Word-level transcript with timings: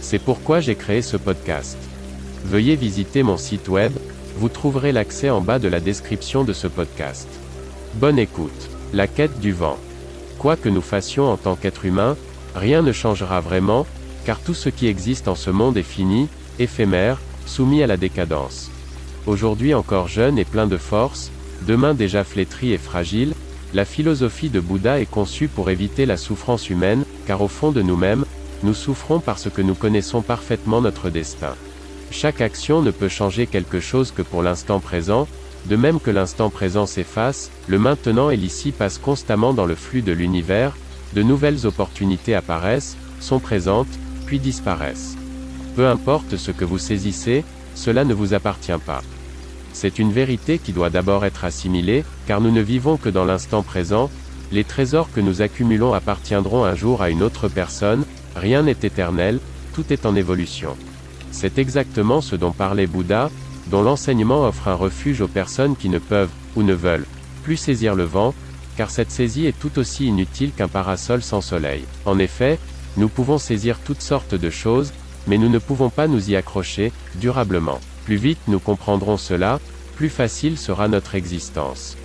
C'est 0.00 0.18
pourquoi 0.18 0.60
j'ai 0.60 0.74
créé 0.74 1.02
ce 1.02 1.16
podcast. 1.16 1.76
Veuillez 2.44 2.76
visiter 2.76 3.22
mon 3.22 3.36
site 3.36 3.68
web, 3.68 3.92
vous 4.36 4.48
trouverez 4.48 4.92
l'accès 4.92 5.30
en 5.30 5.40
bas 5.40 5.58
de 5.58 5.68
la 5.68 5.80
description 5.80 6.44
de 6.44 6.52
ce 6.52 6.66
podcast. 6.68 7.28
Bonne 7.94 8.18
écoute. 8.18 8.70
La 8.92 9.06
quête 9.06 9.40
du 9.40 9.52
vent. 9.52 9.76
Quoi 10.38 10.56
que 10.56 10.68
nous 10.68 10.80
fassions 10.80 11.30
en 11.30 11.36
tant 11.36 11.56
qu'être 11.56 11.84
humain, 11.84 12.16
rien 12.54 12.80
ne 12.80 12.92
changera 12.92 13.40
vraiment, 13.40 13.86
car 14.24 14.40
tout 14.40 14.54
ce 14.54 14.68
qui 14.68 14.86
existe 14.86 15.28
en 15.28 15.34
ce 15.34 15.50
monde 15.50 15.76
est 15.76 15.82
fini, 15.82 16.28
éphémère, 16.58 17.18
soumis 17.44 17.82
à 17.82 17.86
la 17.86 17.96
décadence. 17.96 18.70
Aujourd'hui 19.26 19.74
encore 19.74 20.08
jeune 20.08 20.38
et 20.38 20.44
plein 20.44 20.66
de 20.66 20.76
force, 20.76 21.30
demain 21.66 21.92
déjà 21.92 22.24
flétri 22.24 22.72
et 22.72 22.78
fragile, 22.78 23.34
la 23.74 23.84
philosophie 23.84 24.48
de 24.48 24.60
Bouddha 24.60 25.00
est 25.00 25.10
conçue 25.10 25.48
pour 25.48 25.68
éviter 25.68 26.06
la 26.06 26.16
souffrance 26.16 26.70
humaine, 26.70 27.04
car 27.26 27.42
au 27.42 27.48
fond 27.48 27.72
de 27.72 27.82
nous-mêmes, 27.82 28.24
nous 28.62 28.74
souffrons 28.74 29.20
parce 29.20 29.48
que 29.50 29.62
nous 29.62 29.74
connaissons 29.74 30.22
parfaitement 30.22 30.80
notre 30.80 31.10
destin. 31.10 31.54
Chaque 32.10 32.40
action 32.40 32.82
ne 32.82 32.90
peut 32.90 33.08
changer 33.08 33.46
quelque 33.46 33.80
chose 33.80 34.12
que 34.12 34.22
pour 34.22 34.42
l'instant 34.42 34.80
présent, 34.80 35.28
de 35.66 35.76
même 35.76 36.00
que 36.00 36.10
l'instant 36.10 36.50
présent 36.50 36.86
s'efface, 36.86 37.50
le 37.66 37.78
maintenant 37.78 38.30
et 38.30 38.36
l'ici 38.36 38.72
passent 38.72 38.98
constamment 38.98 39.52
dans 39.52 39.66
le 39.66 39.74
flux 39.74 40.02
de 40.02 40.12
l'univers, 40.12 40.76
de 41.14 41.22
nouvelles 41.22 41.66
opportunités 41.66 42.34
apparaissent, 42.34 42.96
sont 43.20 43.38
présentes, 43.38 43.98
puis 44.26 44.38
disparaissent. 44.38 45.16
Peu 45.76 45.86
importe 45.86 46.36
ce 46.36 46.50
que 46.50 46.64
vous 46.64 46.78
saisissez, 46.78 47.44
cela 47.74 48.04
ne 48.04 48.14
vous 48.14 48.34
appartient 48.34 48.72
pas. 48.84 49.02
C'est 49.72 49.98
une 49.98 50.12
vérité 50.12 50.58
qui 50.58 50.72
doit 50.72 50.90
d'abord 50.90 51.24
être 51.24 51.44
assimilée, 51.44 52.04
car 52.26 52.40
nous 52.40 52.50
ne 52.50 52.60
vivons 52.60 52.96
que 52.96 53.08
dans 53.08 53.24
l'instant 53.24 53.62
présent, 53.62 54.10
les 54.50 54.64
trésors 54.64 55.12
que 55.12 55.20
nous 55.20 55.42
accumulons 55.42 55.92
appartiendront 55.92 56.64
un 56.64 56.74
jour 56.74 57.02
à 57.02 57.10
une 57.10 57.22
autre 57.22 57.48
personne, 57.48 58.04
rien 58.36 58.62
n'est 58.62 58.72
éternel, 58.82 59.40
tout 59.74 59.92
est 59.92 60.06
en 60.06 60.16
évolution. 60.16 60.76
C'est 61.30 61.58
exactement 61.58 62.20
ce 62.20 62.36
dont 62.36 62.52
parlait 62.52 62.86
Bouddha, 62.86 63.30
dont 63.70 63.82
l'enseignement 63.82 64.46
offre 64.46 64.68
un 64.68 64.74
refuge 64.74 65.20
aux 65.20 65.28
personnes 65.28 65.76
qui 65.76 65.88
ne 65.88 65.98
peuvent, 65.98 66.30
ou 66.56 66.62
ne 66.62 66.74
veulent, 66.74 67.06
plus 67.42 67.56
saisir 67.56 67.94
le 67.94 68.04
vent, 68.04 68.34
car 68.76 68.90
cette 68.90 69.10
saisie 69.10 69.46
est 69.46 69.58
tout 69.58 69.78
aussi 69.78 70.06
inutile 70.06 70.52
qu'un 70.52 70.68
parasol 70.68 71.22
sans 71.22 71.40
soleil. 71.40 71.84
En 72.06 72.18
effet, 72.18 72.58
nous 72.96 73.08
pouvons 73.08 73.38
saisir 73.38 73.78
toutes 73.84 74.00
sortes 74.00 74.34
de 74.34 74.50
choses, 74.50 74.92
mais 75.26 75.38
nous 75.38 75.48
ne 75.48 75.58
pouvons 75.58 75.90
pas 75.90 76.08
nous 76.08 76.30
y 76.30 76.36
accrocher, 76.36 76.92
durablement. 77.16 77.80
Plus 78.04 78.16
vite 78.16 78.38
nous 78.48 78.60
comprendrons 78.60 79.16
cela, 79.16 79.60
plus 79.96 80.08
facile 80.08 80.56
sera 80.56 80.88
notre 80.88 81.14
existence. 81.14 81.96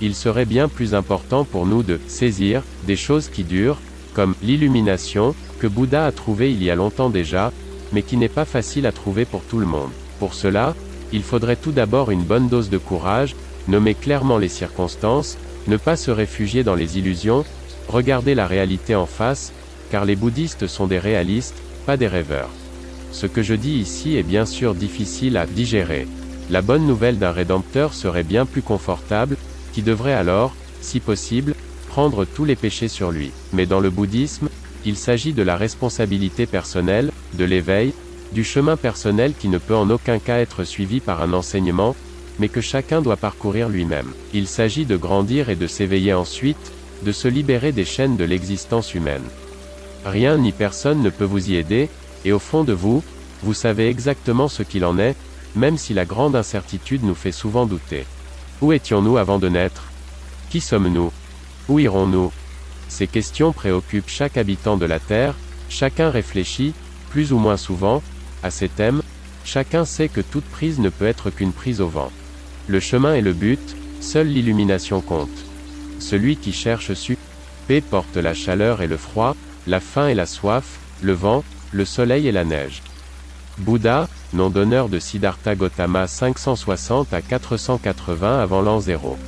Il 0.00 0.14
serait 0.14 0.44
bien 0.44 0.68
plus 0.68 0.94
important 0.94 1.44
pour 1.44 1.66
nous 1.66 1.82
de 1.82 1.98
saisir 2.06 2.62
des 2.86 2.94
choses 2.94 3.28
qui 3.28 3.42
durent, 3.42 3.80
comme 4.14 4.34
l'illumination, 4.42 5.34
que 5.58 5.66
Bouddha 5.66 6.06
a 6.06 6.12
trouvé 6.12 6.52
il 6.52 6.62
y 6.62 6.70
a 6.70 6.74
longtemps 6.74 7.10
déjà, 7.10 7.52
mais 7.92 8.02
qui 8.02 8.16
n'est 8.16 8.28
pas 8.28 8.44
facile 8.44 8.86
à 8.86 8.92
trouver 8.92 9.24
pour 9.24 9.42
tout 9.42 9.58
le 9.58 9.66
monde. 9.66 9.90
Pour 10.18 10.34
cela, 10.34 10.74
il 11.12 11.22
faudrait 11.22 11.56
tout 11.56 11.72
d'abord 11.72 12.10
une 12.10 12.22
bonne 12.22 12.48
dose 12.48 12.70
de 12.70 12.78
courage, 12.78 13.34
nommer 13.66 13.94
clairement 13.94 14.38
les 14.38 14.48
circonstances, 14.48 15.38
ne 15.66 15.76
pas 15.76 15.96
se 15.96 16.10
réfugier 16.10 16.64
dans 16.64 16.74
les 16.74 16.98
illusions, 16.98 17.44
regarder 17.88 18.34
la 18.34 18.46
réalité 18.46 18.94
en 18.94 19.06
face, 19.06 19.52
car 19.90 20.04
les 20.04 20.16
bouddhistes 20.16 20.66
sont 20.66 20.86
des 20.86 20.98
réalistes, 20.98 21.56
pas 21.86 21.96
des 21.96 22.08
rêveurs. 22.08 22.50
Ce 23.12 23.26
que 23.26 23.42
je 23.42 23.54
dis 23.54 23.78
ici 23.78 24.16
est 24.16 24.22
bien 24.22 24.44
sûr 24.44 24.74
difficile 24.74 25.36
à 25.36 25.46
digérer. 25.46 26.06
La 26.50 26.62
bonne 26.62 26.86
nouvelle 26.86 27.18
d'un 27.18 27.32
rédempteur 27.32 27.94
serait 27.94 28.22
bien 28.22 28.46
plus 28.46 28.62
confortable, 28.62 29.36
qui 29.72 29.82
devrait 29.82 30.14
alors, 30.14 30.54
si 30.80 31.00
possible, 31.00 31.54
prendre 31.88 32.24
tous 32.24 32.44
les 32.44 32.56
péchés 32.56 32.88
sur 32.88 33.10
lui. 33.10 33.32
Mais 33.52 33.66
dans 33.66 33.80
le 33.80 33.90
bouddhisme, 33.90 34.48
il 34.88 34.96
s'agit 34.96 35.34
de 35.34 35.42
la 35.42 35.58
responsabilité 35.58 36.46
personnelle, 36.46 37.12
de 37.34 37.44
l'éveil, 37.44 37.92
du 38.32 38.42
chemin 38.42 38.78
personnel 38.78 39.34
qui 39.38 39.48
ne 39.48 39.58
peut 39.58 39.76
en 39.76 39.90
aucun 39.90 40.18
cas 40.18 40.38
être 40.38 40.64
suivi 40.64 41.00
par 41.00 41.20
un 41.20 41.34
enseignement, 41.34 41.94
mais 42.38 42.48
que 42.48 42.62
chacun 42.62 43.02
doit 43.02 43.18
parcourir 43.18 43.68
lui-même. 43.68 44.10
Il 44.32 44.46
s'agit 44.46 44.86
de 44.86 44.96
grandir 44.96 45.50
et 45.50 45.56
de 45.56 45.66
s'éveiller 45.66 46.14
ensuite, 46.14 46.72
de 47.02 47.12
se 47.12 47.28
libérer 47.28 47.70
des 47.70 47.84
chaînes 47.84 48.16
de 48.16 48.24
l'existence 48.24 48.94
humaine. 48.94 49.28
Rien 50.06 50.38
ni 50.38 50.52
personne 50.52 51.02
ne 51.02 51.10
peut 51.10 51.26
vous 51.26 51.50
y 51.50 51.56
aider, 51.56 51.90
et 52.24 52.32
au 52.32 52.38
fond 52.38 52.64
de 52.64 52.72
vous, 52.72 53.02
vous 53.42 53.54
savez 53.54 53.90
exactement 53.90 54.48
ce 54.48 54.62
qu'il 54.62 54.86
en 54.86 54.98
est, 54.98 55.16
même 55.54 55.76
si 55.76 55.92
la 55.92 56.06
grande 56.06 56.34
incertitude 56.34 57.04
nous 57.04 57.14
fait 57.14 57.32
souvent 57.32 57.66
douter. 57.66 58.06
Où 58.62 58.72
étions-nous 58.72 59.18
avant 59.18 59.38
de 59.38 59.50
naître? 59.50 59.84
Qui 60.48 60.62
sommes-nous? 60.62 61.12
Où 61.68 61.78
irons-nous? 61.78 62.32
Ces 62.88 63.06
questions 63.06 63.52
préoccupent 63.52 64.08
chaque 64.08 64.36
habitant 64.36 64.76
de 64.76 64.86
la 64.86 64.98
Terre, 64.98 65.34
chacun 65.68 66.10
réfléchit, 66.10 66.74
plus 67.10 67.32
ou 67.32 67.38
moins 67.38 67.56
souvent, 67.56 68.02
à 68.42 68.50
ces 68.50 68.68
thèmes, 68.68 69.02
chacun 69.44 69.84
sait 69.84 70.08
que 70.08 70.20
toute 70.20 70.44
prise 70.44 70.78
ne 70.78 70.88
peut 70.88 71.06
être 71.06 71.30
qu'une 71.30 71.52
prise 71.52 71.80
au 71.80 71.88
vent. 71.88 72.10
Le 72.66 72.80
chemin 72.80 73.14
est 73.14 73.22
le 73.22 73.32
but, 73.32 73.76
seule 74.00 74.28
l'illumination 74.28 75.00
compte. 75.00 75.28
Celui 76.00 76.36
qui 76.36 76.52
cherche 76.52 76.92
su, 76.94 77.16
paix 77.66 77.80
porte 77.80 78.16
la 78.16 78.34
chaleur 78.34 78.82
et 78.82 78.86
le 78.86 78.96
froid, 78.96 79.36
la 79.66 79.80
faim 79.80 80.08
et 80.08 80.14
la 80.14 80.26
soif, 80.26 80.78
le 81.02 81.12
vent, 81.12 81.44
le 81.72 81.84
soleil 81.84 82.28
et 82.28 82.32
la 82.32 82.44
neige. 82.44 82.82
Bouddha, 83.58 84.08
nom 84.32 84.50
d'honneur 84.50 84.88
de 84.88 84.98
Siddhartha 84.98 85.54
Gautama 85.54 86.06
560 86.06 87.12
à 87.12 87.20
480 87.22 88.40
avant 88.40 88.62
l'an 88.62 88.80
0. 88.80 89.18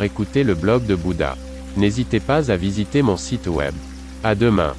Écoutez 0.00 0.44
le 0.44 0.54
blog 0.54 0.86
de 0.86 0.94
Bouddha. 0.94 1.36
N'hésitez 1.76 2.20
pas 2.20 2.50
à 2.50 2.56
visiter 2.56 3.02
mon 3.02 3.16
site 3.16 3.46
web. 3.46 3.74
À 4.22 4.34
demain. 4.34 4.74